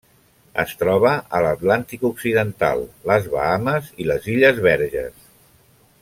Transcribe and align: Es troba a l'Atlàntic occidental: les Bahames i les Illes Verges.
Es 0.61 0.71
troba 0.77 1.09
a 1.39 1.41
l'Atlàntic 1.47 2.05
occidental: 2.09 2.81
les 3.11 3.29
Bahames 3.37 3.91
i 4.05 4.11
les 4.13 4.25
Illes 4.37 4.63
Verges. 4.69 5.29